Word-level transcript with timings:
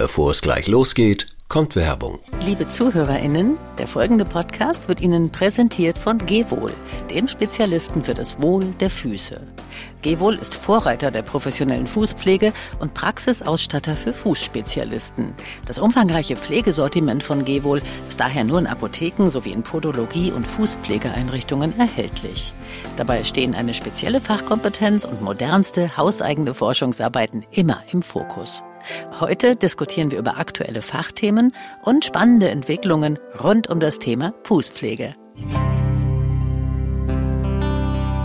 Bevor 0.00 0.30
es 0.30 0.40
gleich 0.40 0.66
losgeht, 0.66 1.26
kommt 1.48 1.76
Werbung. 1.76 2.20
Liebe 2.46 2.66
ZuhörerInnen, 2.66 3.58
der 3.76 3.86
folgende 3.86 4.24
Podcast 4.24 4.88
wird 4.88 5.02
Ihnen 5.02 5.30
präsentiert 5.30 5.98
von 5.98 6.16
Gewohl, 6.24 6.72
dem 7.10 7.28
Spezialisten 7.28 8.02
für 8.02 8.14
das 8.14 8.40
Wohl 8.40 8.64
der 8.80 8.88
Füße. 8.88 9.42
Gewohl 10.00 10.36
ist 10.36 10.54
Vorreiter 10.54 11.10
der 11.10 11.20
professionellen 11.20 11.86
Fußpflege 11.86 12.54
und 12.78 12.94
Praxisausstatter 12.94 13.94
für 13.94 14.14
Fußspezialisten. 14.14 15.34
Das 15.66 15.78
umfangreiche 15.78 16.36
Pflegesortiment 16.36 17.22
von 17.22 17.44
Gewohl 17.44 17.82
ist 18.08 18.20
daher 18.20 18.44
nur 18.44 18.58
in 18.58 18.66
Apotheken 18.66 19.28
sowie 19.28 19.52
in 19.52 19.62
Podologie- 19.62 20.32
und 20.32 20.46
Fußpflegeeinrichtungen 20.46 21.78
erhältlich. 21.78 22.54
Dabei 22.96 23.22
stehen 23.22 23.54
eine 23.54 23.74
spezielle 23.74 24.22
Fachkompetenz 24.22 25.04
und 25.04 25.20
modernste 25.20 25.98
hauseigene 25.98 26.54
Forschungsarbeiten 26.54 27.44
immer 27.52 27.82
im 27.92 28.00
Fokus. 28.00 28.62
Heute 29.20 29.56
diskutieren 29.56 30.10
wir 30.10 30.18
über 30.18 30.38
aktuelle 30.38 30.82
Fachthemen 30.82 31.52
und 31.82 32.04
spannende 32.04 32.48
Entwicklungen 32.48 33.18
rund 33.42 33.68
um 33.68 33.80
das 33.80 33.98
Thema 33.98 34.34
Fußpflege. 34.44 35.14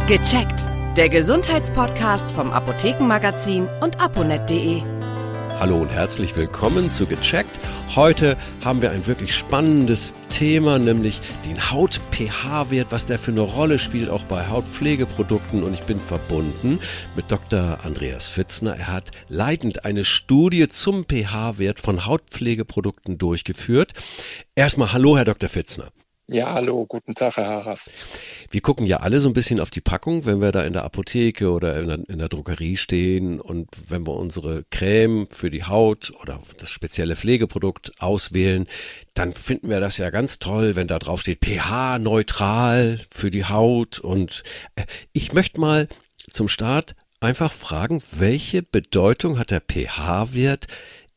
Gecheckt. 0.08 0.66
Der 0.98 1.10
Gesundheitspodcast 1.10 2.32
vom 2.32 2.52
Apothekenmagazin 2.52 3.68
und 3.82 4.02
aponet.de. 4.02 4.95
Hallo 5.58 5.78
und 5.78 5.90
herzlich 5.90 6.36
willkommen 6.36 6.90
zu 6.90 7.06
Gecheckt. 7.06 7.60
Heute 7.96 8.36
haben 8.64 8.82
wir 8.82 8.92
ein 8.92 9.08
wirklich 9.08 9.34
spannendes 9.34 10.14
Thema, 10.30 10.80
nämlich 10.80 11.22
den 11.46 11.72
Haut-pH-Wert, 11.72 12.92
was 12.92 13.06
der 13.06 13.18
für 13.18 13.32
eine 13.32 13.40
Rolle 13.40 13.80
spielt, 13.80 14.10
auch 14.10 14.24
bei 14.24 14.50
Hautpflegeprodukten. 14.50 15.64
Und 15.64 15.74
ich 15.74 15.84
bin 15.84 16.02
verbunden 16.02 16.80
mit 17.16 17.32
Dr. 17.32 17.80
Andreas 17.86 18.28
Fitzner. 18.28 18.76
Er 18.76 18.92
hat 18.92 19.12
leitend 19.30 19.86
eine 19.86 20.04
Studie 20.04 20.68
zum 20.68 21.06
pH-Wert 21.06 21.80
von 21.80 22.06
Hautpflegeprodukten 22.06 23.18
durchgeführt. 23.18 23.94
Erstmal 24.56 24.92
Hallo, 24.92 25.16
Herr 25.16 25.26
Dr. 25.26 25.48
Fitzner. 25.48 25.88
Ja, 26.28 26.56
hallo, 26.56 26.88
guten 26.88 27.14
Tag, 27.14 27.38
Herr 27.38 27.46
Harras. 27.46 27.94
Wir 28.50 28.62
gucken 28.62 28.88
ja 28.88 28.98
alle 28.98 29.22
so 29.22 29.30
ein 29.30 29.34
bisschen 29.34 29.60
auf 29.60 29.70
die 29.70 29.82
Packung, 29.82 30.26
wenn 30.26 30.42
wir 30.42 30.52
da 30.52 30.64
in 30.64 30.74
der 30.74 30.84
Apotheke 30.84 31.52
oder 31.52 31.80
in 31.80 31.88
der, 31.88 32.00
in 32.10 32.18
der, 32.18 32.30
Drogerie 32.30 32.78
stehen 32.78 33.40
und 33.40 33.70
wenn 33.90 34.08
wir 34.08 34.16
unsere 34.16 34.64
Creme 34.72 35.28
für 35.30 35.52
die 35.52 35.66
Haut 35.66 36.12
oder 36.20 36.42
das 36.58 36.72
spezielle 36.72 37.16
Pflegeprodukt 37.16 38.02
auswählen, 38.02 38.66
dann 39.14 39.36
finden 39.36 39.70
wir 39.70 39.80
das 39.80 39.98
ja 39.98 40.10
ganz 40.10 40.40
toll, 40.40 40.76
wenn 40.76 40.88
da 40.88 40.98
drauf 40.98 41.22
steht 41.22 41.46
pH-neutral 41.46 43.00
für 43.12 43.30
die 43.30 43.46
Haut 43.46 44.00
und 44.00 44.42
äh, 44.76 44.86
ich 45.14 45.32
möchte 45.34 45.60
mal 45.60 45.88
zum 46.18 46.48
Start 46.48 46.96
einfach 47.20 47.52
fragen, 47.52 48.02
welche 48.18 48.64
Bedeutung 48.64 49.38
hat 49.38 49.52
der 49.52 49.62
pH-Wert 49.62 50.66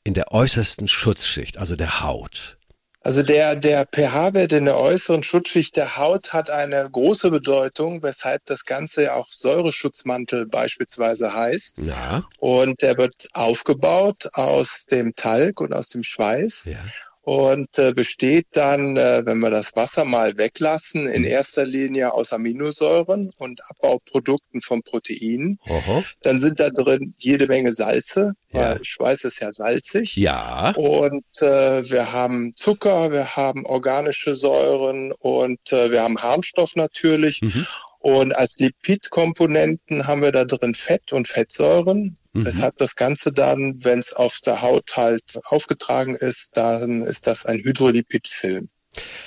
in 0.04 0.12
der 0.12 0.32
äußersten 0.32 0.86
Schutzschicht, 0.86 1.56
also 1.56 1.76
der 1.76 2.02
Haut? 2.02 2.57
Also 3.02 3.22
der, 3.22 3.54
der 3.56 3.86
pH-Wert 3.86 4.52
in 4.52 4.64
der 4.64 4.78
äußeren 4.78 5.22
Schutzschicht 5.22 5.76
der 5.76 5.96
Haut 5.96 6.32
hat 6.32 6.50
eine 6.50 6.88
große 6.90 7.30
Bedeutung, 7.30 8.02
weshalb 8.02 8.44
das 8.46 8.64
Ganze 8.64 9.14
auch 9.14 9.26
Säureschutzmantel 9.30 10.46
beispielsweise 10.46 11.32
heißt. 11.32 11.78
Ja. 11.78 12.24
Und 12.38 12.82
der 12.82 12.98
wird 12.98 13.28
aufgebaut 13.34 14.28
aus 14.32 14.86
dem 14.86 15.14
Talg 15.14 15.60
und 15.60 15.72
aus 15.72 15.90
dem 15.90 16.02
Schweiß. 16.02 16.64
Ja 16.66 16.80
und 17.28 17.76
äh, 17.76 17.92
besteht 17.92 18.46
dann, 18.52 18.96
äh, 18.96 19.20
wenn 19.26 19.38
wir 19.40 19.50
das 19.50 19.76
Wasser 19.76 20.06
mal 20.06 20.38
weglassen, 20.38 21.06
in 21.06 21.20
mhm. 21.20 21.28
erster 21.28 21.66
Linie 21.66 22.14
aus 22.14 22.32
Aminosäuren 22.32 23.30
und 23.36 23.60
Abbauprodukten 23.68 24.62
von 24.62 24.80
Proteinen. 24.80 25.58
Oho. 25.68 26.02
Dann 26.22 26.38
sind 26.38 26.58
da 26.58 26.70
drin 26.70 27.12
jede 27.18 27.46
Menge 27.46 27.74
Salze, 27.74 28.32
ja. 28.48 28.60
weil 28.60 28.82
Schweiß 28.82 29.24
ist 29.24 29.40
ja 29.40 29.52
salzig. 29.52 30.16
Ja. 30.16 30.70
Und 30.70 31.26
äh, 31.42 31.90
wir 31.90 32.14
haben 32.14 32.54
Zucker, 32.56 33.12
wir 33.12 33.36
haben 33.36 33.66
organische 33.66 34.34
Säuren 34.34 35.12
und 35.20 35.70
äh, 35.70 35.90
wir 35.90 36.04
haben 36.04 36.16
Harnstoff 36.16 36.76
natürlich. 36.76 37.42
Mhm. 37.42 37.66
Und 37.98 38.34
als 38.34 38.56
Lipidkomponenten 38.58 40.06
haben 40.06 40.22
wir 40.22 40.32
da 40.32 40.46
drin 40.46 40.74
Fett 40.74 41.12
und 41.12 41.28
Fettsäuren. 41.28 42.16
Mhm. 42.38 42.44
Weshalb 42.46 42.76
das 42.78 42.94
Ganze 42.96 43.32
dann, 43.32 43.84
wenn 43.84 43.98
es 43.98 44.12
auf 44.12 44.38
der 44.44 44.62
Haut 44.62 44.96
halt 44.96 45.38
aufgetragen 45.46 46.14
ist, 46.14 46.56
dann 46.56 47.02
ist 47.02 47.26
das 47.26 47.46
ein 47.46 47.58
Hydrolipidfilm. 47.58 48.68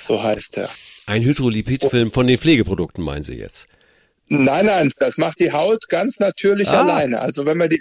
So 0.02 0.22
heißt 0.22 0.58
er. 0.58 0.68
Ein 1.06 1.22
Hydrolipidfilm 1.22 2.12
von 2.12 2.26
den 2.26 2.38
Pflegeprodukten, 2.38 3.02
meinen 3.02 3.24
Sie 3.24 3.36
jetzt? 3.36 3.66
Nein, 4.28 4.66
nein, 4.66 4.90
das 4.98 5.18
macht 5.18 5.40
die 5.40 5.52
Haut 5.52 5.88
ganz 5.88 6.18
natürlich 6.18 6.68
ah. 6.68 6.82
alleine. 6.82 7.20
Also 7.20 7.44
wenn 7.44 7.58
man 7.58 7.68
die 7.68 7.80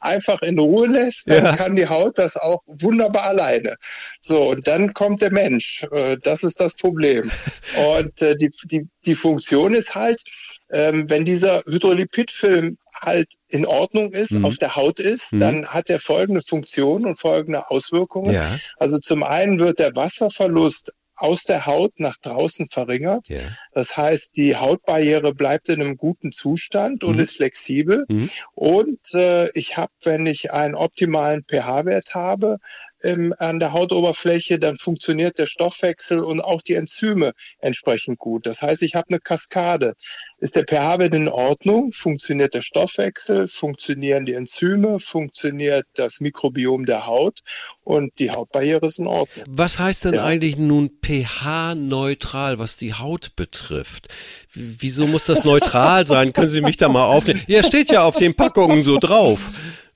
einfach 0.00 0.40
in 0.42 0.58
Ruhe 0.58 0.88
lässt, 0.88 1.30
dann 1.30 1.44
ja. 1.44 1.56
kann 1.56 1.76
die 1.76 1.88
Haut 1.88 2.18
das 2.18 2.36
auch 2.36 2.62
wunderbar 2.66 3.24
alleine. 3.24 3.74
So, 4.20 4.50
und 4.50 4.66
dann 4.66 4.94
kommt 4.94 5.22
der 5.22 5.32
Mensch. 5.32 5.86
Äh, 5.92 6.16
das 6.22 6.42
ist 6.42 6.60
das 6.60 6.74
Problem. 6.74 7.30
Und 7.96 8.22
äh, 8.22 8.36
die, 8.36 8.50
die, 8.64 8.86
die 9.04 9.14
Funktion 9.14 9.74
ist 9.74 9.94
halt, 9.94 10.22
ähm, 10.70 11.08
wenn 11.08 11.24
dieser 11.24 11.62
Hydrolipidfilm 11.66 12.78
halt 13.02 13.28
in 13.48 13.66
Ordnung 13.66 14.12
ist, 14.12 14.32
mhm. 14.32 14.44
auf 14.44 14.56
der 14.56 14.76
Haut 14.76 15.00
ist, 15.00 15.32
mhm. 15.32 15.40
dann 15.40 15.66
hat 15.66 15.90
er 15.90 16.00
folgende 16.00 16.42
Funktion 16.42 17.06
und 17.06 17.18
folgende 17.18 17.70
Auswirkungen. 17.70 18.34
Ja. 18.34 18.48
Also 18.78 18.98
zum 18.98 19.22
einen 19.22 19.58
wird 19.58 19.78
der 19.78 19.94
Wasserverlust 19.96 20.92
aus 21.16 21.44
der 21.44 21.66
Haut 21.66 21.92
nach 21.98 22.16
draußen 22.16 22.68
verringert. 22.70 23.28
Ja. 23.28 23.40
Das 23.72 23.96
heißt, 23.96 24.36
die 24.36 24.56
Hautbarriere 24.56 25.34
bleibt 25.34 25.68
in 25.68 25.80
einem 25.80 25.96
guten 25.96 26.32
Zustand 26.32 27.04
und 27.04 27.16
mhm. 27.16 27.20
ist 27.20 27.36
flexibel. 27.36 28.04
Mhm. 28.08 28.30
Und 28.54 29.00
äh, 29.14 29.48
ich 29.58 29.76
habe, 29.76 29.92
wenn 30.04 30.26
ich 30.26 30.52
einen 30.52 30.74
optimalen 30.74 31.44
pH-Wert 31.48 32.14
habe, 32.14 32.58
ähm, 33.04 33.34
an 33.38 33.58
der 33.58 33.72
Hautoberfläche, 33.72 34.58
dann 34.58 34.76
funktioniert 34.76 35.38
der 35.38 35.46
Stoffwechsel 35.46 36.20
und 36.20 36.40
auch 36.40 36.62
die 36.62 36.74
Enzyme 36.74 37.32
entsprechend 37.60 38.18
gut. 38.18 38.46
Das 38.46 38.62
heißt, 38.62 38.82
ich 38.82 38.94
habe 38.94 39.06
eine 39.10 39.20
Kaskade. 39.20 39.94
Ist 40.38 40.56
der 40.56 40.64
pH-Wert 40.64 41.14
in 41.14 41.28
Ordnung, 41.28 41.92
funktioniert 41.92 42.54
der 42.54 42.62
Stoffwechsel, 42.62 43.46
funktionieren 43.48 44.24
die 44.24 44.34
Enzyme, 44.34 44.98
funktioniert 44.98 45.86
das 45.94 46.20
Mikrobiom 46.20 46.86
der 46.86 47.06
Haut 47.06 47.40
und 47.82 48.18
die 48.18 48.30
Hautbarriere 48.30 48.86
ist 48.86 48.98
in 48.98 49.06
Ordnung. 49.06 49.44
Was 49.48 49.78
heißt 49.78 50.06
denn 50.06 50.14
ja. 50.14 50.24
eigentlich 50.24 50.56
nun 50.56 50.90
pH-neutral, 51.02 52.58
was 52.58 52.76
die 52.76 52.94
Haut 52.94 53.36
betrifft? 53.36 54.08
Wieso 54.52 55.06
muss 55.06 55.26
das 55.26 55.44
neutral 55.44 56.06
sein? 56.06 56.32
Können 56.32 56.50
Sie 56.50 56.60
mich 56.60 56.76
da 56.76 56.88
mal 56.88 57.06
aufnehmen? 57.06 57.42
Ja, 57.46 57.62
steht 57.62 57.90
ja 57.90 58.02
auf 58.02 58.16
den 58.16 58.34
Packungen 58.34 58.82
so 58.82 58.98
drauf. 58.98 59.40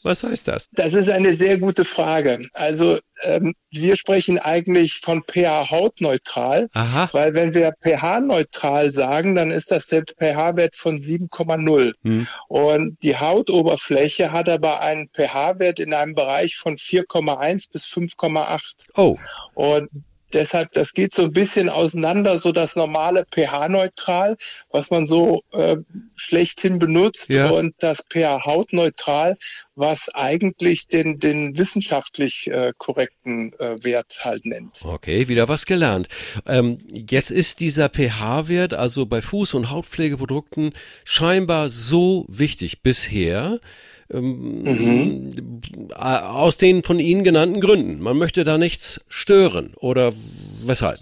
Was 0.04 0.22
heißt 0.22 0.48
das? 0.48 0.68
Das 0.72 0.92
ist 0.92 1.10
eine 1.10 1.32
sehr 1.32 1.58
gute 1.58 1.84
Frage. 1.84 2.40
Also 2.54 2.98
ähm, 3.22 3.52
wir 3.70 3.96
sprechen 3.96 4.38
eigentlich 4.38 5.00
von 5.02 5.22
pH-hautneutral, 5.22 6.68
weil 7.12 7.34
wenn 7.34 7.54
wir 7.54 7.72
pH-neutral 7.82 8.90
sagen, 8.90 9.34
dann 9.34 9.50
ist 9.50 9.70
das 9.70 9.86
der 9.86 10.04
pH-Wert 10.04 10.76
von 10.76 10.96
7,0. 10.96 11.92
Hm. 12.02 12.26
Und 12.48 13.02
die 13.02 13.16
Hautoberfläche 13.16 14.32
hat 14.32 14.48
aber 14.48 14.80
einen 14.80 15.08
pH-Wert 15.12 15.80
in 15.80 15.94
einem 15.94 16.14
Bereich 16.14 16.56
von 16.56 16.76
4,1 16.76 17.72
bis 17.72 17.84
5,8. 17.84 18.74
Oh. 18.96 19.16
Und 19.54 19.88
Deshalb, 20.32 20.72
das 20.72 20.92
geht 20.92 21.14
so 21.14 21.22
ein 21.24 21.32
bisschen 21.32 21.68
auseinander, 21.68 22.38
so 22.38 22.52
das 22.52 22.76
normale 22.76 23.24
pH-neutral, 23.34 24.36
was 24.70 24.90
man 24.90 25.06
so 25.06 25.42
äh, 25.52 25.76
schlechthin 26.16 26.78
benutzt, 26.78 27.30
ja. 27.30 27.48
und 27.50 27.74
das 27.78 28.04
pH-hautneutral, 28.10 29.36
was 29.74 30.14
eigentlich 30.14 30.86
den, 30.88 31.18
den 31.18 31.56
wissenschaftlich 31.56 32.48
äh, 32.50 32.72
korrekten 32.76 33.52
äh, 33.58 33.82
Wert 33.82 34.20
halt 34.22 34.44
nennt. 34.44 34.84
Okay, 34.84 35.28
wieder 35.28 35.48
was 35.48 35.66
gelernt. 35.66 36.08
Ähm, 36.46 36.78
jetzt 36.90 37.30
ist 37.30 37.60
dieser 37.60 37.88
pH-Wert 37.88 38.74
also 38.74 39.06
bei 39.06 39.20
Fuß- 39.20 39.54
und 39.54 39.70
Hautpflegeprodukten 39.70 40.72
scheinbar 41.04 41.68
so 41.68 42.26
wichtig 42.28 42.82
bisher, 42.82 43.60
ähm, 44.12 44.62
mhm. 44.62 45.30
Aus 45.94 46.56
den 46.56 46.82
von 46.82 46.98
Ihnen 46.98 47.24
genannten 47.24 47.60
Gründen. 47.60 48.00
Man 48.00 48.16
möchte 48.16 48.44
da 48.44 48.58
nichts 48.58 49.00
stören 49.08 49.74
oder 49.76 50.12
weshalb? 50.64 50.98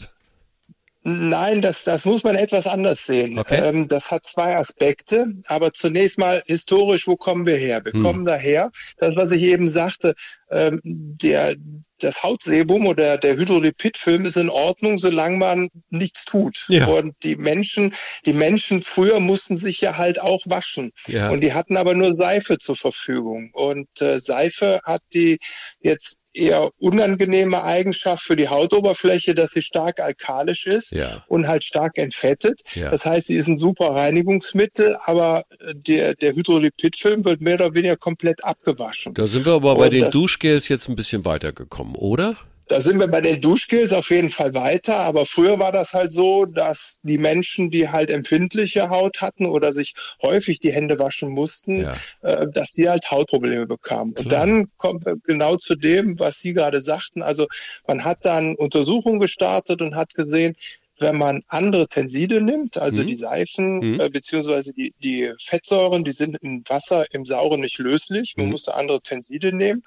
Nein, 1.08 1.62
das, 1.62 1.84
das 1.84 2.04
muss 2.04 2.24
man 2.24 2.34
etwas 2.34 2.66
anders 2.66 3.06
sehen. 3.06 3.38
Okay. 3.38 3.60
Ähm, 3.62 3.86
das 3.86 4.10
hat 4.10 4.24
zwei 4.24 4.56
Aspekte. 4.56 5.26
Aber 5.46 5.72
zunächst 5.72 6.18
mal 6.18 6.42
historisch, 6.46 7.06
wo 7.06 7.14
kommen 7.16 7.46
wir 7.46 7.56
her? 7.56 7.80
Wir 7.84 7.92
hm. 7.92 8.02
kommen 8.02 8.24
daher, 8.24 8.72
das, 8.98 9.14
was 9.14 9.30
ich 9.30 9.44
eben 9.44 9.68
sagte, 9.68 10.14
ähm, 10.50 10.80
der, 10.82 11.54
das 11.98 12.22
Hautsebum 12.22 12.86
oder 12.86 13.18
der 13.18 13.36
Hydrolipidfilm 13.36 14.26
ist 14.26 14.36
in 14.36 14.50
Ordnung, 14.50 14.98
solange 14.98 15.38
man 15.38 15.68
nichts 15.90 16.24
tut. 16.24 16.66
Ja. 16.68 16.86
Und 16.86 17.14
die 17.22 17.36
Menschen, 17.36 17.94
die 18.24 18.32
Menschen 18.32 18.82
früher 18.82 19.20
mussten 19.20 19.56
sich 19.56 19.80
ja 19.80 19.96
halt 19.96 20.20
auch 20.20 20.42
waschen. 20.46 20.92
Ja. 21.06 21.30
Und 21.30 21.40
die 21.40 21.54
hatten 21.54 21.76
aber 21.76 21.94
nur 21.94 22.12
Seife 22.12 22.58
zur 22.58 22.76
Verfügung. 22.76 23.50
Und 23.52 24.00
äh, 24.00 24.18
Seife 24.18 24.80
hat 24.84 25.02
die 25.14 25.38
jetzt 25.80 26.20
eher 26.36 26.70
unangenehme 26.78 27.64
Eigenschaft 27.64 28.22
für 28.22 28.36
die 28.36 28.48
Hautoberfläche, 28.48 29.34
dass 29.34 29.52
sie 29.52 29.62
stark 29.62 30.00
alkalisch 30.00 30.66
ist 30.66 30.92
ja. 30.92 31.24
und 31.28 31.48
halt 31.48 31.64
stark 31.64 31.98
entfettet. 31.98 32.60
Ja. 32.74 32.90
Das 32.90 33.04
heißt, 33.04 33.28
sie 33.28 33.36
ist 33.36 33.48
ein 33.48 33.56
super 33.56 33.90
Reinigungsmittel, 33.90 34.96
aber 35.04 35.44
der, 35.72 36.14
der 36.14 36.34
Hydrolipidfilm 36.34 37.24
wird 37.24 37.40
mehr 37.40 37.54
oder 37.54 37.74
weniger 37.74 37.96
komplett 37.96 38.44
abgewaschen. 38.44 39.14
Da 39.14 39.26
sind 39.26 39.46
wir 39.46 39.54
aber 39.54 39.76
bei 39.76 39.86
und 39.86 39.92
den 39.92 40.10
Duschgels 40.10 40.68
jetzt 40.68 40.88
ein 40.88 40.96
bisschen 40.96 41.24
weitergekommen 41.24 41.85
gekommen, 41.86 41.94
oder? 41.96 42.36
Da 42.68 42.80
sind 42.80 42.98
wir 42.98 43.06
bei 43.06 43.20
den 43.20 43.40
Duschgels 43.40 43.92
auf 43.92 44.10
jeden 44.10 44.30
Fall 44.30 44.52
weiter, 44.54 44.96
aber 44.96 45.24
früher 45.24 45.60
war 45.60 45.70
das 45.70 45.92
halt 45.94 46.10
so, 46.10 46.46
dass 46.46 46.98
die 47.04 47.16
Menschen, 47.16 47.70
die 47.70 47.90
halt 47.90 48.10
empfindliche 48.10 48.90
Haut 48.90 49.20
hatten 49.20 49.46
oder 49.46 49.72
sich 49.72 49.94
häufig 50.20 50.58
die 50.58 50.72
Hände 50.72 50.98
waschen 50.98 51.30
mussten, 51.30 51.82
ja. 51.82 51.94
äh, 52.22 52.48
dass 52.52 52.72
die 52.72 52.88
halt 52.88 53.08
Hautprobleme 53.08 53.68
bekamen. 53.68 54.14
Klar. 54.14 54.24
Und 54.24 54.32
dann 54.32 54.68
kommt 54.78 55.04
genau 55.22 55.54
zu 55.54 55.76
dem, 55.76 56.18
was 56.18 56.40
Sie 56.40 56.54
gerade 56.54 56.80
sagten. 56.80 57.22
Also 57.22 57.46
man 57.86 58.02
hat 58.02 58.24
dann 58.24 58.56
Untersuchungen 58.56 59.20
gestartet 59.20 59.80
und 59.80 59.94
hat 59.94 60.14
gesehen, 60.14 60.56
wenn 60.98 61.16
man 61.16 61.42
andere 61.46 61.86
Tenside 61.86 62.40
nimmt, 62.40 62.78
also 62.78 63.02
mhm. 63.02 63.06
die 63.06 63.16
Seifen 63.16 63.76
mhm. 63.78 64.00
äh, 64.00 64.10
beziehungsweise 64.10 64.72
die, 64.72 64.92
die 64.98 65.30
Fettsäuren, 65.40 66.02
die 66.02 66.10
sind 66.10 66.36
im 66.42 66.64
Wasser 66.66 67.04
im 67.12 67.26
Sauren 67.26 67.60
nicht 67.60 67.78
löslich. 67.78 68.34
Man 68.36 68.46
mhm. 68.46 68.52
muss 68.52 68.66
andere 68.66 69.00
Tenside 69.00 69.54
nehmen. 69.54 69.82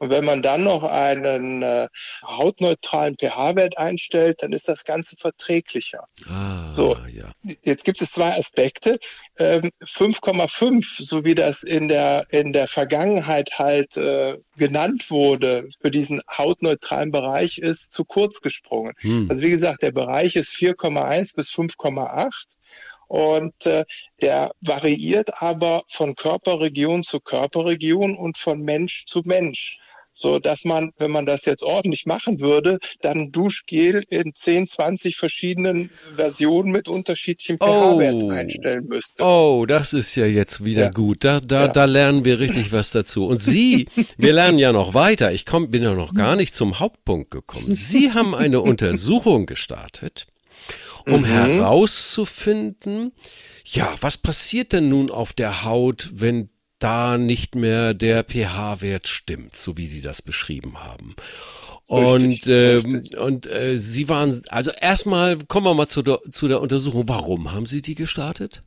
Und 0.00 0.08
wenn 0.08 0.24
man 0.24 0.40
dann 0.40 0.64
noch 0.64 0.82
einen 0.82 1.62
äh, 1.62 1.86
hautneutralen 2.26 3.16
pH-Wert 3.20 3.76
einstellt, 3.76 4.42
dann 4.42 4.52
ist 4.52 4.66
das 4.66 4.84
Ganze 4.84 5.16
verträglicher. 5.16 6.06
Ah, 6.30 6.72
so, 6.72 6.96
ja. 7.12 7.30
jetzt 7.64 7.84
gibt 7.84 8.00
es 8.00 8.12
zwei 8.12 8.32
Aspekte. 8.32 8.98
Ähm, 9.38 9.70
5,5, 9.84 11.04
so 11.04 11.26
wie 11.26 11.34
das 11.34 11.62
in 11.62 11.88
der 11.88 12.24
in 12.30 12.54
der 12.54 12.66
Vergangenheit 12.66 13.58
halt 13.58 13.98
äh, 13.98 14.38
genannt 14.56 15.10
wurde 15.10 15.68
für 15.82 15.90
diesen 15.90 16.22
hautneutralen 16.34 17.10
Bereich, 17.10 17.58
ist 17.58 17.92
zu 17.92 18.06
kurz 18.06 18.40
gesprungen. 18.40 18.94
Hm. 19.00 19.26
Also 19.28 19.42
wie 19.42 19.50
gesagt, 19.50 19.82
der 19.82 19.92
Bereich 19.92 20.34
ist 20.34 20.54
4,1 20.54 21.36
bis 21.36 21.50
5,8 21.50 22.56
und 23.10 23.66
äh, 23.66 23.84
der 24.22 24.50
variiert 24.62 25.42
aber 25.42 25.82
von 25.88 26.14
Körperregion 26.14 27.02
zu 27.02 27.20
Körperregion 27.20 28.16
und 28.16 28.38
von 28.38 28.62
Mensch 28.62 29.04
zu 29.04 29.20
Mensch 29.26 29.78
so 30.12 30.38
dass 30.38 30.64
man, 30.64 30.90
wenn 30.98 31.10
man 31.10 31.26
das 31.26 31.44
jetzt 31.44 31.62
ordentlich 31.62 32.06
machen 32.06 32.40
würde, 32.40 32.78
dann 33.00 33.30
Duschgel 33.32 34.02
in 34.08 34.32
10, 34.34 34.66
20 34.66 35.16
verschiedenen 35.16 35.90
Versionen 36.16 36.72
mit 36.72 36.88
unterschiedlichem 36.88 37.56
pH-Wert 37.56 38.14
oh. 38.14 38.30
einstellen 38.30 38.86
müsste. 38.86 39.22
Oh, 39.22 39.64
das 39.66 39.92
ist 39.92 40.14
ja 40.16 40.26
jetzt 40.26 40.64
wieder 40.64 40.84
ja. 40.84 40.90
gut. 40.90 41.24
Da, 41.24 41.40
da, 41.40 41.66
ja. 41.66 41.72
da 41.72 41.84
lernen 41.84 42.24
wir 42.24 42.40
richtig 42.40 42.72
was 42.72 42.90
dazu. 42.90 43.26
Und 43.26 43.38
Sie, 43.38 43.88
wir 44.16 44.32
lernen 44.32 44.58
ja 44.58 44.72
noch 44.72 44.94
weiter. 44.94 45.32
Ich 45.32 45.46
komm, 45.46 45.70
bin 45.70 45.82
ja 45.82 45.94
noch 45.94 46.14
gar 46.14 46.36
nicht 46.36 46.54
zum 46.54 46.78
Hauptpunkt 46.78 47.30
gekommen. 47.30 47.64
Sie 47.74 48.12
haben 48.12 48.34
eine 48.34 48.60
Untersuchung 48.60 49.46
gestartet, 49.46 50.26
um 51.06 51.20
mhm. 51.20 51.26
herauszufinden, 51.26 53.12
ja, 53.64 53.92
was 54.00 54.16
passiert 54.16 54.72
denn 54.72 54.88
nun 54.88 55.10
auf 55.10 55.32
der 55.32 55.64
Haut, 55.64 56.10
wenn 56.14 56.50
da 56.82 57.18
nicht 57.18 57.54
mehr 57.54 57.94
der 57.94 58.24
pH-Wert 58.24 59.06
stimmt, 59.06 59.56
so 59.56 59.76
wie 59.76 59.86
Sie 59.86 60.02
das 60.02 60.22
beschrieben 60.22 60.82
haben. 60.82 61.14
Und, 61.88 62.46
äh, 62.46 62.80
und 63.18 63.46
äh, 63.46 63.76
Sie 63.76 64.08
waren, 64.08 64.40
also 64.48 64.70
erstmal 64.70 65.38
kommen 65.46 65.66
wir 65.66 65.74
mal 65.74 65.88
zu 65.88 66.02
der, 66.02 66.20
zu 66.22 66.46
der 66.46 66.60
Untersuchung. 66.60 67.08
Warum 67.08 67.52
haben 67.52 67.66
Sie 67.66 67.82
die 67.82 67.94
gestartet? 67.94 68.62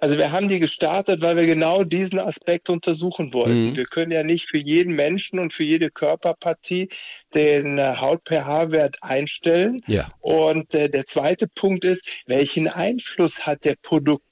Also 0.00 0.16
wir 0.16 0.32
haben 0.32 0.48
die 0.48 0.60
gestartet, 0.60 1.20
weil 1.20 1.36
wir 1.36 1.44
genau 1.44 1.84
diesen 1.84 2.18
Aspekt 2.18 2.70
untersuchen 2.70 3.34
wollten. 3.34 3.70
Mhm. 3.70 3.76
Wir 3.76 3.84
können 3.84 4.10
ja 4.10 4.22
nicht 4.22 4.48
für 4.48 4.58
jeden 4.58 4.96
Menschen 4.96 5.38
und 5.38 5.52
für 5.52 5.62
jede 5.62 5.90
Körperpartie 5.90 6.88
den 7.34 7.78
äh, 7.78 7.96
Haut-pH-Wert 7.96 8.96
einstellen. 9.02 9.82
Ja. 9.86 10.10
Und 10.20 10.74
äh, 10.74 10.88
der 10.88 11.04
zweite 11.04 11.48
Punkt 11.48 11.84
ist, 11.84 12.08
welchen 12.26 12.66
Einfluss 12.66 13.46
hat 13.46 13.66
der 13.66 13.76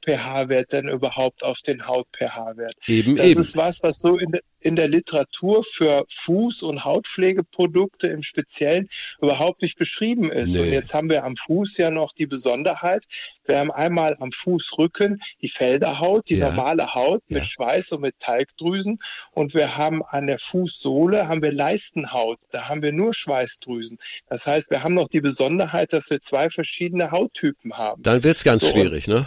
Produkt-pH-Wert 0.08 0.72
denn 0.72 0.88
überhaupt 0.88 1.42
auf 1.42 1.60
den 1.60 1.86
Haut-pH-Wert? 1.86 2.74
Eben, 2.86 3.16
das 3.16 3.26
eben. 3.26 3.40
ist 3.40 3.56
was, 3.56 3.82
was 3.82 3.98
so 3.98 4.16
in, 4.16 4.32
in 4.60 4.76
der 4.76 4.88
Literatur 4.88 5.62
für 5.62 6.04
Fuß- 6.08 6.64
und 6.64 6.84
Hautpflegeprodukte 6.84 8.08
im 8.08 8.22
Speziellen 8.22 8.88
überhaupt 9.20 9.62
nicht 9.62 9.78
beschrieben 9.78 10.30
ist. 10.30 10.54
Nee. 10.54 10.60
Und 10.60 10.72
jetzt 10.72 10.94
haben 10.94 11.10
wir 11.10 11.24
am 11.24 11.36
Fuß 11.36 11.76
ja 11.78 11.90
noch 11.90 12.12
die 12.12 12.26
Besonderheit. 12.26 13.04
Wir 13.44 13.60
haben 13.60 13.70
einmal 13.70 14.16
am 14.20 14.32
Fußrücken 14.32 15.20
die 15.42 15.48
Felderhaut, 15.48 16.28
die 16.28 16.36
ja. 16.36 16.48
normale 16.48 16.94
Haut 16.94 17.22
mit 17.28 17.44
ja. 17.44 17.48
Schweiß 17.48 17.92
und 17.92 18.02
mit 18.02 18.18
Talgdrüsen. 18.18 18.98
Und 19.32 19.54
wir 19.54 19.76
haben 19.76 20.02
an 20.02 20.26
der 20.26 20.38
Fußsohle 20.38 21.28
haben 21.28 21.42
wir 21.42 21.52
Leistenhaut. 21.52 22.38
Da 22.50 22.68
haben 22.68 22.82
wir 22.82 22.92
nur 22.92 23.14
Schweißdrüsen. 23.14 23.98
Das 24.28 24.46
heißt, 24.46 24.70
wir 24.70 24.82
haben 24.82 24.94
noch 24.94 25.08
die 25.08 25.20
Besonderheit, 25.20 25.92
dass 25.92 26.10
wir 26.10 26.20
zwei 26.20 26.50
verschiedene 26.50 27.10
Hauttypen 27.10 27.76
haben. 27.76 28.02
Dann 28.02 28.22
wird's 28.22 28.44
ganz 28.44 28.62
so, 28.62 28.70
schwierig, 28.70 29.06
ne? 29.06 29.26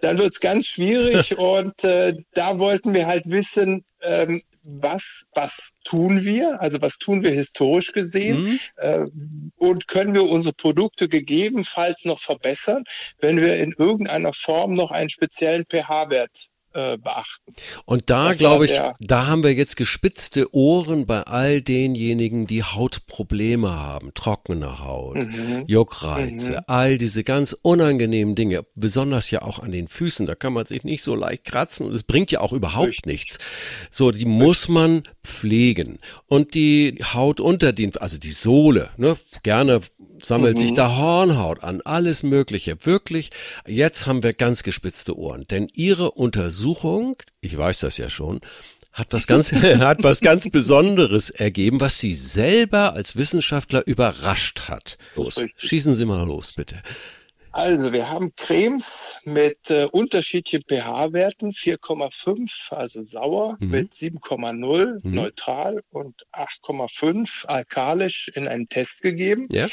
Dann 0.00 0.18
wird's 0.18 0.40
ganz 0.40 0.66
schwierig 0.66 1.36
und 1.38 1.84
äh, 1.84 2.14
da 2.34 2.58
wollten 2.58 2.94
wir 2.94 3.06
halt 3.06 3.24
wissen, 3.26 3.84
ähm, 4.02 4.40
was, 4.62 5.26
was 5.34 5.74
tun 5.84 6.24
wir, 6.24 6.60
also 6.60 6.80
was 6.80 6.98
tun 6.98 7.22
wir 7.22 7.30
historisch 7.30 7.92
gesehen 7.92 8.44
mhm. 8.44 8.60
äh, 8.76 9.06
und 9.56 9.88
können 9.88 10.14
wir 10.14 10.28
unsere 10.28 10.54
Produkte 10.54 11.08
gegebenenfalls 11.08 12.04
noch 12.04 12.18
verbessern, 12.18 12.84
wenn 13.20 13.40
wir 13.40 13.56
in 13.56 13.72
irgendeiner 13.76 14.32
Form 14.32 14.74
noch 14.74 14.90
einen 14.90 15.10
speziellen 15.10 15.64
pH-Wert 15.68 16.48
äh, 16.74 16.98
beachten. 16.98 17.52
Und 17.84 18.10
da 18.10 18.32
glaube 18.32 18.66
ich, 18.66 18.80
da 19.00 19.26
haben 19.26 19.42
wir 19.42 19.54
jetzt 19.54 19.76
gespitzte 19.76 20.54
Ohren 20.54 21.06
bei 21.06 21.22
all 21.22 21.62
denjenigen, 21.62 22.46
die 22.46 22.62
Hautprobleme 22.62 23.70
haben, 23.70 24.12
trockene 24.14 24.80
Haut, 24.80 25.16
mhm. 25.16 25.64
Juckreize, 25.66 26.50
mhm. 26.50 26.58
all 26.66 26.98
diese 26.98 27.24
ganz 27.24 27.56
unangenehmen 27.62 28.34
Dinge, 28.34 28.62
besonders 28.74 29.30
ja 29.30 29.42
auch 29.42 29.58
an 29.58 29.72
den 29.72 29.88
Füßen, 29.88 30.26
da 30.26 30.34
kann 30.34 30.52
man 30.52 30.66
sich 30.66 30.84
nicht 30.84 31.02
so 31.02 31.14
leicht 31.14 31.44
kratzen 31.44 31.86
und 31.86 31.94
es 31.94 32.02
bringt 32.02 32.30
ja 32.30 32.40
auch 32.40 32.52
überhaupt 32.52 32.88
Richtig. 32.88 33.06
nichts. 33.06 33.38
So, 33.90 34.10
die 34.10 34.18
Richtig. 34.18 34.32
muss 34.32 34.68
man 34.68 35.02
pflegen. 35.24 35.98
Und 36.26 36.54
die 36.54 36.98
Haut 37.12 37.40
unter 37.40 37.72
den, 37.72 37.96
also 37.96 38.18
die 38.18 38.32
Sohle, 38.32 38.90
ne, 38.96 39.16
gerne 39.42 39.80
sammelt 40.22 40.56
mhm. 40.56 40.60
sich 40.60 40.74
da 40.74 40.96
Hornhaut 40.96 41.62
an, 41.62 41.80
alles 41.82 42.22
Mögliche. 42.22 42.76
Wirklich, 42.84 43.30
jetzt 43.66 44.06
haben 44.06 44.22
wir 44.22 44.32
ganz 44.32 44.62
gespitzte 44.62 45.16
Ohren. 45.16 45.44
Denn 45.50 45.68
ihre 45.74 46.12
Untersuchung, 46.12 46.67
ich 47.40 47.56
weiß 47.56 47.80
das 47.80 47.96
ja 47.96 48.10
schon, 48.10 48.40
hat 48.92 49.12
was 49.12 49.26
ganz, 49.26 49.52
hat 49.52 50.02
was 50.02 50.20
ganz 50.20 50.48
Besonderes 50.50 51.30
ergeben, 51.30 51.80
was 51.80 51.98
sie 51.98 52.14
selber 52.14 52.94
als 52.94 53.16
Wissenschaftler 53.16 53.86
überrascht 53.86 54.68
hat. 54.68 54.98
Los, 55.14 55.40
schießen 55.56 55.94
Sie 55.94 56.04
mal 56.04 56.26
los, 56.26 56.54
bitte. 56.56 56.82
Also 57.52 57.92
wir 57.92 58.10
haben 58.10 58.30
Cremes 58.36 59.20
mit 59.24 59.70
äh, 59.70 59.86
unterschiedlichen 59.90 60.62
pH-Werten, 60.68 61.52
4,5, 61.52 62.74
also 62.74 63.02
sauer, 63.02 63.56
mhm. 63.58 63.70
mit 63.70 63.92
7,0 63.92 65.00
mhm. 65.02 65.14
neutral 65.14 65.82
und 65.90 66.14
8,5 66.32 67.46
alkalisch 67.46 68.28
in 68.34 68.48
einen 68.48 68.68
Test 68.68 69.02
gegeben. 69.02 69.46
Ja. 69.50 69.66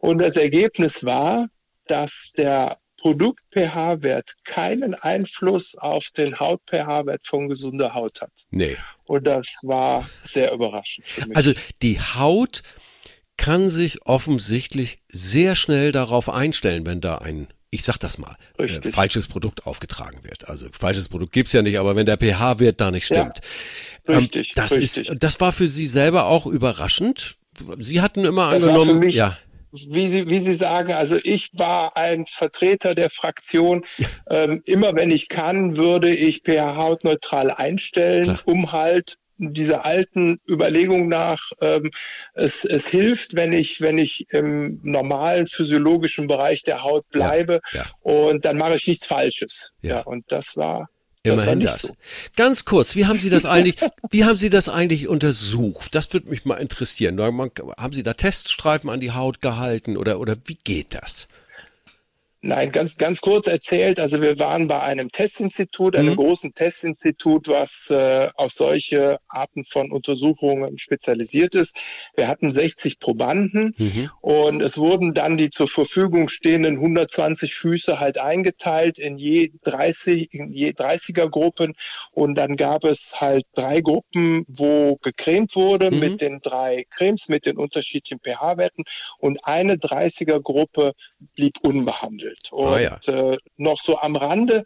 Und 0.00 0.18
das 0.18 0.36
Ergebnis 0.36 1.04
war, 1.04 1.48
dass 1.86 2.32
der 2.36 2.76
Produkt-pH-Wert 3.02 4.30
keinen 4.44 4.94
Einfluss 4.94 5.76
auf 5.76 6.10
den 6.16 6.38
Haut-pH-Wert 6.38 7.26
von 7.26 7.48
gesunder 7.48 7.94
Haut 7.94 8.20
hat. 8.20 8.30
Nee. 8.50 8.76
Und 9.08 9.26
das 9.26 9.46
war 9.64 10.08
sehr 10.22 10.52
überraschend 10.52 11.08
für 11.08 11.26
mich. 11.26 11.36
Also 11.36 11.52
die 11.82 12.00
Haut 12.00 12.62
kann 13.36 13.68
sich 13.68 14.06
offensichtlich 14.06 14.98
sehr 15.10 15.56
schnell 15.56 15.90
darauf 15.90 16.28
einstellen, 16.28 16.86
wenn 16.86 17.00
da 17.00 17.18
ein 17.18 17.48
ich 17.74 17.84
sag 17.84 17.96
das 17.96 18.18
mal, 18.18 18.36
äh, 18.58 18.68
falsches 18.68 19.26
Produkt 19.26 19.66
aufgetragen 19.66 20.24
wird. 20.24 20.46
Also 20.46 20.66
falsches 20.78 21.08
Produkt 21.08 21.32
gibt's 21.32 21.52
ja 21.52 21.62
nicht, 21.62 21.78
aber 21.78 21.96
wenn 21.96 22.04
der 22.04 22.18
pH-Wert 22.18 22.78
da 22.82 22.90
nicht 22.90 23.06
stimmt. 23.06 23.40
Ja, 24.06 24.18
richtig, 24.18 24.48
ähm, 24.48 24.52
das 24.56 24.72
richtig. 24.72 25.08
ist 25.08 25.22
das 25.22 25.40
war 25.40 25.52
für 25.52 25.66
Sie 25.66 25.86
selber 25.86 26.26
auch 26.26 26.44
überraschend. 26.44 27.36
Sie 27.78 28.02
hatten 28.02 28.26
immer 28.26 28.50
das 28.50 28.62
angenommen, 28.62 28.98
mich, 28.98 29.14
ja. 29.14 29.38
Wie 29.72 30.06
Sie, 30.08 30.28
wie 30.28 30.38
Sie 30.38 30.54
sagen, 30.54 30.92
also 30.92 31.16
ich 31.22 31.50
war 31.54 31.96
ein 31.96 32.26
Vertreter 32.26 32.94
der 32.94 33.10
Fraktion. 33.10 33.84
Ähm, 34.28 34.62
immer 34.66 34.94
wenn 34.94 35.10
ich 35.10 35.28
kann, 35.28 35.76
würde 35.76 36.14
ich 36.14 36.42
pH-hautneutral 36.44 37.50
einstellen, 37.50 38.24
Klar. 38.24 38.40
um 38.44 38.72
halt 38.72 39.16
dieser 39.38 39.84
alten 39.84 40.38
Überlegung 40.48 41.08
nach, 41.08 41.50
ähm, 41.60 41.90
es, 42.34 42.64
es 42.64 42.86
hilft, 42.86 43.34
wenn 43.34 43.52
ich, 43.52 43.80
wenn 43.80 43.98
ich 43.98 44.26
im 44.30 44.80
normalen 44.82 45.46
physiologischen 45.46 46.26
Bereich 46.26 46.62
der 46.62 46.82
Haut 46.82 47.08
bleibe 47.10 47.60
ja, 47.72 47.80
ja. 47.80 47.86
und 48.00 48.44
dann 48.44 48.58
mache 48.58 48.76
ich 48.76 48.86
nichts 48.86 49.06
Falsches. 49.06 49.72
Ja, 49.80 49.96
ja 49.96 50.00
und 50.02 50.30
das 50.30 50.56
war 50.56 50.86
Immerhin 51.24 51.60
das. 51.60 51.82
So. 51.82 51.96
Ganz 52.36 52.64
kurz, 52.64 52.96
wie 52.96 53.06
haben 53.06 53.18
Sie 53.18 53.30
das 53.30 53.46
eigentlich, 53.46 53.76
wie 54.10 54.24
haben 54.24 54.36
Sie 54.36 54.50
das 54.50 54.68
eigentlich 54.68 55.06
untersucht? 55.06 55.94
Das 55.94 56.12
würde 56.12 56.28
mich 56.28 56.44
mal 56.44 56.56
interessieren. 56.56 57.20
Haben 57.20 57.92
Sie 57.92 58.02
da 58.02 58.14
Teststreifen 58.14 58.90
an 58.90 58.98
die 58.98 59.12
Haut 59.12 59.40
gehalten 59.40 59.96
oder, 59.96 60.18
oder 60.18 60.36
wie 60.46 60.56
geht 60.56 60.94
das? 60.94 61.28
Nein, 62.44 62.72
ganz, 62.72 62.96
ganz 62.96 63.20
kurz 63.20 63.46
erzählt. 63.46 64.00
Also 64.00 64.20
wir 64.20 64.36
waren 64.40 64.66
bei 64.66 64.80
einem 64.80 65.10
Testinstitut, 65.10 65.94
einem 65.94 66.14
mhm. 66.14 66.16
großen 66.16 66.54
Testinstitut, 66.54 67.46
was 67.46 67.88
äh, 67.88 68.30
auf 68.34 68.50
solche 68.50 69.18
Arten 69.28 69.64
von 69.64 69.92
Untersuchungen 69.92 70.76
spezialisiert 70.76 71.54
ist. 71.54 72.10
Wir 72.16 72.26
hatten 72.26 72.50
60 72.50 72.98
Probanden 72.98 73.76
mhm. 73.78 74.10
und 74.22 74.60
es 74.60 74.76
wurden 74.76 75.14
dann 75.14 75.36
die 75.36 75.50
zur 75.50 75.68
Verfügung 75.68 76.28
stehenden 76.28 76.78
120 76.78 77.54
Füße 77.54 78.00
halt 78.00 78.18
eingeteilt 78.18 78.98
in 78.98 79.18
je 79.18 79.52
30, 79.62 80.34
in 80.34 80.50
je 80.50 80.70
30er 80.70 81.28
Gruppen 81.28 81.74
und 82.10 82.36
dann 82.36 82.56
gab 82.56 82.82
es 82.82 83.20
halt 83.20 83.44
drei 83.54 83.80
Gruppen, 83.82 84.44
wo 84.48 84.96
gecremt 84.96 85.54
wurde 85.54 85.92
mhm. 85.92 86.00
mit 86.00 86.20
den 86.20 86.40
drei 86.42 86.86
Cremes, 86.90 87.28
mit 87.28 87.46
den 87.46 87.56
unterschiedlichen 87.56 88.18
pH-Werten 88.18 88.82
und 89.18 89.44
eine 89.44 89.74
30er 89.74 90.40
Gruppe 90.40 90.92
blieb 91.36 91.58
unbehandelt 91.62 92.31
gespielt. 92.32 92.52
Und 92.52 92.68
ah, 92.68 92.80
ja. 92.80 92.98
äh, 93.06 93.36
noch 93.56 93.78
so 93.80 93.98
am 93.98 94.16
Rande, 94.16 94.62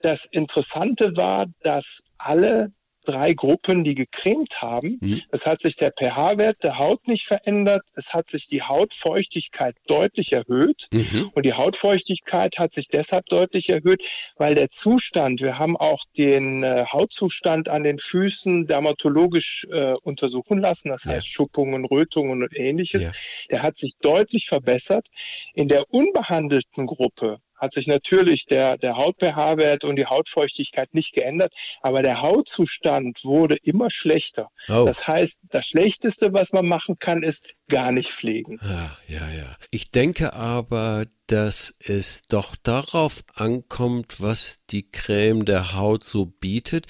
das 0.00 0.26
Interessante 0.26 1.16
war, 1.16 1.46
dass 1.60 2.02
alle 2.18 2.68
drei 3.06 3.32
Gruppen, 3.32 3.84
die 3.84 3.94
gecremt 3.94 4.60
haben. 4.62 4.98
Mhm. 5.00 5.22
Es 5.30 5.46
hat 5.46 5.60
sich 5.60 5.76
der 5.76 5.92
pH-Wert 5.92 6.62
der 6.62 6.78
Haut 6.78 7.06
nicht 7.08 7.26
verändert. 7.26 7.82
Es 7.94 8.12
hat 8.12 8.28
sich 8.28 8.46
die 8.46 8.62
Hautfeuchtigkeit 8.62 9.74
deutlich 9.86 10.32
erhöht. 10.32 10.88
Mhm. 10.92 11.30
Und 11.34 11.46
die 11.46 11.54
Hautfeuchtigkeit 11.54 12.58
hat 12.58 12.72
sich 12.72 12.88
deshalb 12.88 13.26
deutlich 13.26 13.70
erhöht, 13.70 14.02
weil 14.36 14.54
der 14.54 14.70
Zustand, 14.70 15.40
wir 15.40 15.58
haben 15.58 15.76
auch 15.76 16.04
den 16.16 16.62
äh, 16.62 16.84
Hautzustand 16.92 17.68
an 17.68 17.82
den 17.82 17.98
Füßen 17.98 18.66
dermatologisch 18.66 19.66
äh, 19.70 19.94
untersuchen 20.02 20.58
lassen. 20.58 20.88
Das 20.90 21.04
ja. 21.04 21.12
heißt 21.12 21.28
Schuppungen, 21.28 21.84
Rötungen 21.84 22.42
und 22.42 22.56
ähnliches. 22.56 23.02
Ja. 23.02 23.10
Der 23.50 23.62
hat 23.62 23.76
sich 23.76 23.94
deutlich 24.00 24.46
verbessert. 24.46 25.08
In 25.54 25.68
der 25.68 25.84
unbehandelten 25.90 26.86
Gruppe 26.86 27.38
hat 27.56 27.72
sich 27.72 27.86
natürlich 27.86 28.46
der, 28.46 28.76
der 28.78 28.96
Haut-pH-Wert 28.96 29.84
und 29.84 29.96
die 29.96 30.06
Hautfeuchtigkeit 30.06 30.94
nicht 30.94 31.14
geändert, 31.14 31.54
aber 31.82 32.02
der 32.02 32.22
Hautzustand 32.22 33.24
wurde 33.24 33.56
immer 33.64 33.90
schlechter. 33.90 34.48
Oh. 34.68 34.84
Das 34.86 35.06
heißt, 35.06 35.40
das 35.50 35.66
Schlechteste, 35.66 36.32
was 36.32 36.52
man 36.52 36.66
machen 36.66 36.98
kann, 36.98 37.22
ist 37.22 37.54
gar 37.68 37.92
nicht 37.92 38.10
pflegen. 38.10 38.58
Ja, 38.62 38.96
ja, 39.08 39.30
ja. 39.30 39.56
Ich 39.70 39.90
denke 39.90 40.34
aber, 40.34 41.06
dass 41.26 41.74
es 41.80 42.22
doch 42.28 42.54
darauf 42.62 43.24
ankommt, 43.34 44.20
was 44.20 44.58
die 44.70 44.88
Creme 44.90 45.44
der 45.44 45.74
Haut 45.74 46.04
so 46.04 46.26
bietet. 46.26 46.86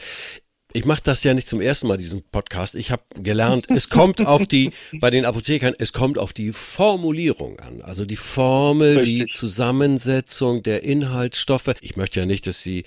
Ich 0.77 0.85
mache 0.85 1.01
das 1.03 1.23
ja 1.23 1.33
nicht 1.33 1.47
zum 1.47 1.63
ersten 1.63 1.87
Mal, 1.87 1.97
diesen 1.97 2.23
Podcast. 2.23 2.75
Ich 2.75 2.91
habe 2.91 3.03
gelernt, 3.19 3.65
es 3.71 3.89
kommt 3.89 4.27
auf 4.27 4.47
die, 4.47 4.73
bei 5.01 5.09
den 5.09 5.25
Apothekern, 5.25 5.73
es 5.79 5.95
kommt 5.95 6.19
auf 6.19 6.35
die 6.35 6.53
Formulierung 6.53 7.59
an. 7.61 7.81
Also 7.81 8.05
die 8.05 8.17
Formel, 8.17 8.99
Richtig. 8.99 9.15
die 9.15 9.27
Zusammensetzung 9.29 10.63
der 10.63 10.85
Inhaltsstoffe. 10.85 11.73
Ich 11.81 11.97
möchte 11.97 12.21
ja 12.21 12.27
nicht, 12.27 12.47
dass 12.47 12.61
Sie 12.61 12.85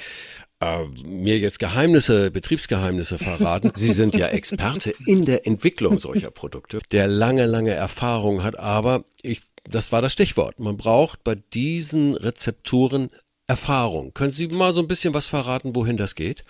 äh, 0.59 0.83
mir 1.03 1.39
jetzt 1.39 1.57
Geheimnisse, 1.57 2.29
Betriebsgeheimnisse 2.29 3.17
verraten. 3.17 3.71
Sie 3.75 3.93
sind 3.93 4.15
ja 4.15 4.27
Experte 4.27 4.93
in 5.07 5.25
der 5.25 5.47
Entwicklung 5.47 5.97
solcher 5.97 6.29
Produkte, 6.29 6.81
der 6.91 7.07
lange, 7.07 7.47
lange 7.47 7.71
Erfahrung 7.71 8.43
hat. 8.43 8.59
Aber 8.59 9.03
ich, 9.23 9.41
das 9.63 9.91
war 9.91 10.03
das 10.03 10.13
Stichwort. 10.13 10.59
Man 10.59 10.77
braucht 10.77 11.23
bei 11.23 11.33
diesen 11.33 12.13
Rezepturen 12.13 13.09
Erfahrung. 13.47 14.13
Können 14.13 14.31
Sie 14.31 14.47
mal 14.47 14.73
so 14.73 14.79
ein 14.79 14.87
bisschen 14.87 15.15
was 15.15 15.25
verraten, 15.25 15.75
wohin 15.75 15.97
das 15.97 16.13
geht? 16.13 16.45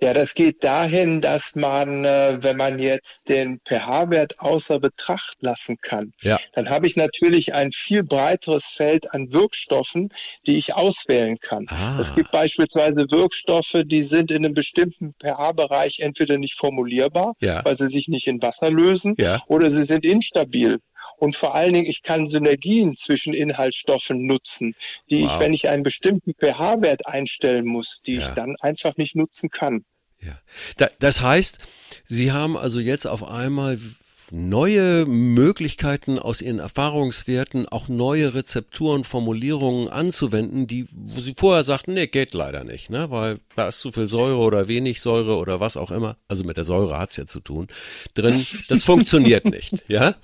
Ja, 0.00 0.12
das 0.12 0.34
geht 0.34 0.64
dahin, 0.64 1.20
dass 1.20 1.54
man, 1.54 2.04
äh, 2.04 2.38
wenn 2.40 2.56
man 2.56 2.78
jetzt 2.80 3.28
den 3.28 3.60
pH-Wert 3.60 4.40
außer 4.40 4.80
Betracht 4.80 5.36
lassen 5.40 5.76
kann, 5.80 6.12
ja. 6.22 6.38
dann 6.54 6.70
habe 6.70 6.86
ich 6.86 6.96
natürlich 6.96 7.54
ein 7.54 7.70
viel 7.70 8.02
breiteres 8.02 8.64
Feld 8.64 9.12
an 9.12 9.32
Wirkstoffen, 9.32 10.08
die 10.46 10.58
ich 10.58 10.74
auswählen 10.74 11.38
kann. 11.40 11.66
Ah. 11.68 11.98
Es 12.00 12.14
gibt 12.14 12.32
beispielsweise 12.32 13.06
Wirkstoffe, 13.10 13.82
die 13.84 14.02
sind 14.02 14.30
in 14.32 14.44
einem 14.44 14.54
bestimmten 14.54 15.14
pH-Bereich 15.22 16.00
entweder 16.00 16.36
nicht 16.38 16.54
formulierbar, 16.54 17.34
ja. 17.40 17.64
weil 17.64 17.76
sie 17.76 17.86
sich 17.86 18.08
nicht 18.08 18.26
in 18.26 18.42
Wasser 18.42 18.70
lösen, 18.70 19.14
ja. 19.18 19.40
oder 19.46 19.70
sie 19.70 19.84
sind 19.84 20.04
instabil. 20.04 20.78
Und 21.16 21.36
vor 21.36 21.54
allen 21.54 21.74
Dingen, 21.74 21.86
ich 21.86 22.02
kann 22.02 22.26
Synergien 22.26 22.96
zwischen 22.96 23.34
Inhaltsstoffen 23.34 24.26
nutzen, 24.26 24.74
die 25.10 25.22
wow. 25.22 25.32
ich, 25.32 25.38
wenn 25.40 25.52
ich 25.52 25.68
einen 25.68 25.82
bestimmten 25.82 26.34
pH-Wert 26.34 27.06
einstellen 27.06 27.66
muss, 27.66 28.02
die 28.02 28.16
ich 28.16 28.28
dann 28.30 28.56
einfach 28.60 28.96
nicht 28.96 29.16
nutzen 29.16 29.50
kann. 29.50 29.84
Ja. 30.20 30.40
Da, 30.76 30.88
das 30.98 31.20
heißt, 31.20 31.58
Sie 32.04 32.32
haben 32.32 32.56
also 32.56 32.80
jetzt 32.80 33.06
auf 33.06 33.24
einmal 33.24 33.78
neue 34.30 35.06
Möglichkeiten 35.06 36.18
aus 36.18 36.40
ihren 36.40 36.58
Erfahrungswerten, 36.58 37.68
auch 37.68 37.88
neue 37.88 38.34
Rezepturen, 38.34 39.04
Formulierungen 39.04 39.88
anzuwenden, 39.88 40.66
die, 40.66 40.86
wo 40.92 41.20
sie 41.20 41.34
vorher 41.36 41.64
sagten, 41.64 41.94
nee, 41.94 42.06
geht 42.06 42.34
leider 42.34 42.64
nicht, 42.64 42.90
ne, 42.90 43.10
weil 43.10 43.40
da 43.56 43.68
ist 43.68 43.80
zu 43.80 43.92
viel 43.92 44.08
Säure 44.08 44.38
oder 44.38 44.68
wenig 44.68 45.00
Säure 45.00 45.36
oder 45.36 45.60
was 45.60 45.76
auch 45.76 45.90
immer. 45.90 46.16
Also 46.28 46.44
mit 46.44 46.56
der 46.56 46.64
Säure 46.64 46.98
hat's 46.98 47.16
ja 47.16 47.26
zu 47.26 47.40
tun. 47.40 47.66
Drin, 48.14 48.46
das 48.68 48.82
funktioniert 48.84 49.44
nicht, 49.44 49.74
ja. 49.88 50.14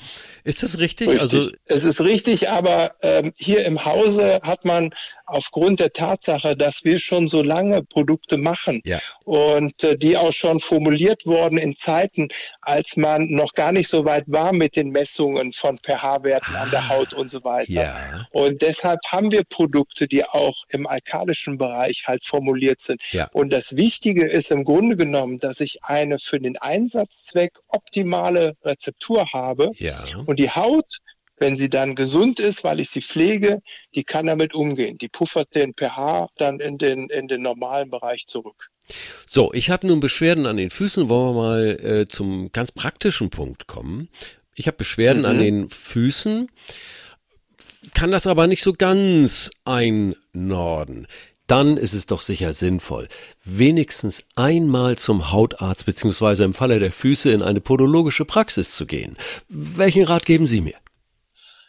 Ist 0.45 0.63
das 0.63 0.79
richtig? 0.79 1.09
richtig? 1.09 1.21
Also 1.21 1.51
es 1.67 1.85
ist 1.85 2.01
richtig, 2.01 2.49
aber 2.49 2.91
ähm, 3.03 3.33
hier 3.39 3.65
im 3.67 3.85
Hause 3.85 4.41
hat 4.43 4.65
man 4.65 4.91
aufgrund 5.27 5.81
der 5.81 5.93
Tatsache, 5.93 6.57
dass 6.57 6.85
wir 6.85 6.99
schon 6.99 7.29
so 7.29 7.43
lange 7.43 7.83
Produkte 7.83 8.37
machen 8.37 8.81
ja. 8.85 8.99
und 9.25 9.83
äh, 9.85 9.97
die 9.99 10.17
auch 10.17 10.33
schon 10.33 10.59
formuliert 10.61 11.27
wurden 11.27 11.59
in 11.59 11.75
Zeiten, 11.75 12.29
als 12.63 12.97
man 12.97 13.29
noch 13.29 13.53
gar 13.53 13.73
nicht 13.73 13.88
so 13.89 14.05
weit 14.05 14.25
war 14.27 14.53
mit 14.53 14.77
den 14.77 14.91
Messungen 14.91 15.53
von 15.53 15.79
pH-Werten 15.79 16.55
ah, 16.55 16.63
an 16.63 16.71
der 16.71 16.81
ah, 16.81 16.89
Haut 16.91 17.15
und 17.15 17.31
so 17.31 17.45
weiter. 17.45 17.73
Ja. 17.73 18.27
Und 18.31 18.63
deshalb 18.63 19.01
haben 19.09 19.31
wir 19.33 19.45
Produkte, 19.49 20.07
die 20.07 20.25
auch 20.25 20.57
im 20.71 20.87
alkalischen 20.87 21.59
Bereich 21.59 22.05
halt 22.07 22.25
formuliert 22.25 22.81
sind. 22.81 23.03
Ja. 23.13 23.29
Und 23.33 23.53
das 23.53 23.77
Wichtige 23.77 24.25
ist 24.25 24.51
im 24.51 24.65
Grunde 24.65 24.97
genommen, 24.97 25.39
dass 25.39 25.61
ich 25.61 25.79
eine 25.83 26.19
für 26.19 26.39
den 26.39 26.57
Einsatzzweck 26.59 27.59
optimale 27.69 28.55
Rezeptur 28.63 29.33
habe 29.33 29.71
ja. 29.79 29.99
und 30.27 30.39
die 30.39 30.51
Haut 30.51 30.99
wenn 31.41 31.57
sie 31.57 31.71
dann 31.71 31.95
gesund 31.95 32.41
ist, 32.41 32.65
weil 32.65 32.81
ich 32.81 32.91
sie 32.91 33.01
pflege, 33.01 33.61
die 33.95 34.05
kann 34.05 34.27
damit 34.27 34.55
umgehen. 34.55 34.99
Die 34.99 35.09
puffert 35.09 35.55
den 35.55 35.73
pH 35.73 36.27
dann 36.37 36.61
in 36.61 36.79
den, 36.79 37.09
in 37.11 37.29
den 37.29 37.43
normalen 37.43 37.91
Bereich 37.91 38.27
zurück. 38.27 38.71
So, 39.27 39.53
ich 39.53 39.71
habe 39.71 39.87
nun 39.87 40.01
Beschwerden 40.01 40.47
an 40.47 40.57
den 40.57 40.71
Füßen. 40.71 41.09
Wollen 41.09 41.35
wir 41.35 41.41
mal 41.41 41.85
äh, 41.85 42.07
zum 42.07 42.53
ganz 42.53 42.73
praktischen 42.73 43.31
Punkt 43.31 43.67
kommen. 43.67 44.09
Ich 44.55 44.67
habe 44.67 44.77
Beschwerden 44.77 45.21
mhm. 45.21 45.29
an 45.29 45.39
den 45.39 45.71
Füßen, 45.71 46.49
kann 47.95 48.11
das 48.11 48.27
aber 48.27 48.47
nicht 48.47 48.63
so 48.63 48.73
ganz 48.73 49.51
einnorden 49.65 51.07
dann 51.49 51.79
ist 51.79 51.95
es 51.95 52.07
doch 52.07 52.21
sicher 52.21 52.53
sinnvoll, 52.53 53.09
wenigstens 53.43 54.23
einmal 54.37 54.97
zum 54.97 55.33
Hautarzt 55.33 55.87
beziehungsweise 55.87 56.45
im 56.45 56.55
Falle 56.55 56.79
der 56.79 56.93
Füße 56.93 57.31
in 57.31 57.43
eine 57.43 57.61
podologische 57.61 58.25
Praxis 58.25 58.73
zu 58.73 58.87
gehen. 58.87 59.17
Welchen 59.49 60.05
Rat 60.05 60.27
geben 60.27 60.47
Sie 60.47 60.61
mir? 60.61 60.77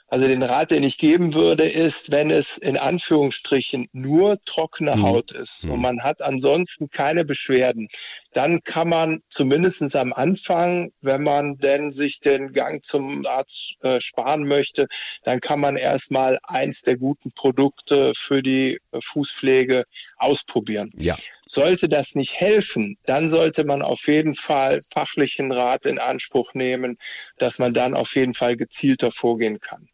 Also 0.09 0.27
den 0.27 0.41
Rat, 0.41 0.71
den 0.71 0.83
ich 0.83 0.97
geben 0.97 1.35
würde, 1.35 1.65
ist, 1.65 2.11
wenn 2.11 2.31
es 2.31 2.57
in 2.57 2.77
Anführungsstrichen 2.77 3.89
nur 3.91 4.43
trockene 4.43 4.95
mhm. 4.95 5.03
Haut 5.03 5.31
ist 5.31 5.65
mhm. 5.65 5.73
und 5.73 5.81
man 5.81 6.03
hat 6.03 6.21
ansonsten 6.21 6.89
keine 6.89 7.25
Beschwerden, 7.25 7.87
dann 8.33 8.63
kann 8.63 8.89
man 8.89 9.21
zumindestens 9.29 9.95
am 9.95 10.11
Anfang, 10.11 10.91
wenn 11.01 11.23
man 11.23 11.57
denn 11.57 11.91
sich 11.91 12.21
den 12.21 12.53
Gang 12.53 12.83
zum 12.83 13.25
Arzt 13.27 13.77
äh, 13.81 14.01
sparen 14.01 14.47
möchte, 14.47 14.87
dann 15.23 15.39
kann 15.39 15.59
man 15.59 15.75
erstmal 15.75 16.39
eins 16.43 16.81
der 16.81 16.97
guten 16.97 17.31
Produkte 17.31 18.13
für 18.15 18.41
die 18.41 18.79
äh, 18.91 18.99
Fußpflege 19.01 19.83
ausprobieren. 20.17 20.91
Ja. 20.97 21.15
Sollte 21.45 21.87
das 21.87 22.15
nicht 22.15 22.33
helfen, 22.33 22.97
dann 23.05 23.29
sollte 23.29 23.63
man 23.63 23.83
auf 23.83 24.07
jeden 24.07 24.33
Fall 24.33 24.81
fachlichen 24.91 25.51
Rat 25.51 25.85
in 25.85 25.99
Anspruch 25.99 26.53
nehmen, 26.53 26.97
dass 27.37 27.59
man 27.59 27.73
dann 27.73 27.93
auf 27.93 28.15
jeden 28.15 28.33
Fall 28.33 28.57
gezielter 28.57 29.11
vorgehen 29.11 29.59
kann. 29.59 29.89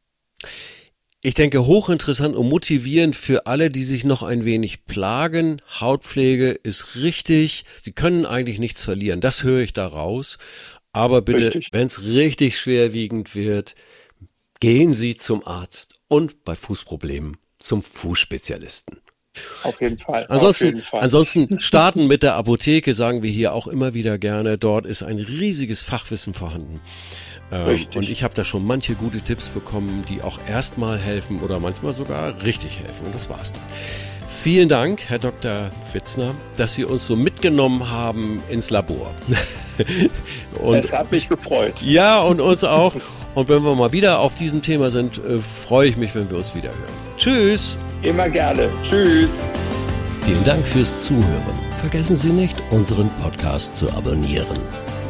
Ich 1.22 1.34
denke, 1.34 1.66
hochinteressant 1.66 2.36
und 2.36 2.48
motivierend 2.48 3.16
für 3.16 3.48
alle, 3.48 3.72
die 3.72 3.84
sich 3.84 4.04
noch 4.04 4.22
ein 4.22 4.46
wenig 4.46 4.86
plagen. 4.86 5.60
Hautpflege 5.80 6.52
ist 6.52 6.98
richtig. 6.98 7.66
Sie 7.82 7.94
können 7.94 8.28
eigentlich 8.28 8.60
nichts 8.60 8.84
verlieren. 8.84 9.22
Das 9.22 9.42
höre 9.42 9.62
ich 9.62 9.74
da 9.74 9.88
raus. 9.88 10.38
Aber 10.94 11.22
bitte, 11.24 11.60
wenn 11.72 11.88
es 11.88 12.04
richtig 12.04 12.60
schwerwiegend 12.60 13.34
wird, 13.34 13.74
gehen 14.60 14.94
Sie 14.94 15.16
zum 15.16 15.46
Arzt 15.46 15.96
und 16.08 16.44
bei 16.44 16.56
Fußproblemen 16.56 17.38
zum 17.60 17.82
Fußspezialisten. 17.82 19.00
Auf 19.64 19.82
jeden 19.82 19.98
Fall. 19.98 20.26
Ansonsten, 20.30 20.66
jeden 20.66 20.82
Fall. 20.82 21.02
ansonsten 21.02 21.60
starten 21.60 22.08
mit 22.08 22.24
der 22.24 22.36
Apotheke, 22.36 22.94
sagen 22.94 23.24
wir 23.24 23.30
hier 23.30 23.54
auch 23.54 23.68
immer 23.68 23.94
wieder 23.94 24.18
gerne. 24.18 24.58
Dort 24.58 24.86
ist 24.86 25.04
ein 25.04 25.20
riesiges 25.20 25.82
Fachwissen 25.82 26.34
vorhanden. 26.34 26.80
Ähm, 27.52 27.86
und 27.96 28.10
ich 28.10 28.24
habe 28.24 28.34
da 28.34 28.44
schon 28.44 28.66
manche 28.66 28.96
gute 28.96 29.22
Tipps 29.22 29.48
bekommen, 29.48 30.04
die 30.10 30.22
auch 30.22 30.40
erstmal 30.48 30.98
helfen 30.98 31.42
oder 31.42 31.60
manchmal 31.60 31.94
sogar 31.94 32.44
richtig 32.44 32.80
helfen. 32.80 33.08
Und 33.08 33.16
das 33.16 33.30
war's 33.30 33.52
dann. 33.52 33.62
Vielen 34.46 34.70
Dank, 34.70 35.02
Herr 35.08 35.18
Dr. 35.18 35.72
Fitzner, 35.92 36.36
dass 36.58 36.76
Sie 36.76 36.86
uns 36.86 37.08
so 37.08 37.16
mitgenommen 37.16 37.90
haben 37.90 38.44
ins 38.50 38.70
Labor. 38.70 39.14
und, 40.62 40.76
es 40.76 40.94
hat 40.94 41.12
mich 41.12 41.30
gefreut. 41.30 41.82
Ja, 41.82 42.22
und 42.22 42.42
uns 42.42 42.64
auch. 42.64 42.96
Und 43.34 43.50
wenn 43.50 43.64
wir 43.64 43.74
mal 43.76 43.92
wieder 43.92 44.20
auf 44.20 44.36
diesem 44.36 44.62
Thema 44.62 44.92
sind, 44.92 45.18
äh, 45.18 45.40
freue 45.40 45.90
ich 45.90 45.98
mich, 45.98 46.14
wenn 46.14 46.30
wir 46.30 46.38
uns 46.38 46.54
wieder 46.54 46.70
hören. 46.70 46.94
Tschüss. 47.18 47.76
Immer 48.04 48.30
gerne. 48.30 48.70
Tschüss. 48.84 49.50
Vielen 50.26 50.44
Dank 50.44 50.68
fürs 50.68 51.06
Zuhören. 51.06 51.56
Vergessen 51.80 52.16
Sie 52.16 52.30
nicht, 52.30 52.62
unseren 52.72 53.10
Podcast 53.22 53.78
zu 53.78 53.90
abonnieren. 53.92 54.58